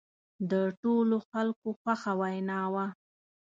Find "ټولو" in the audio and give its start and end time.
0.81-1.15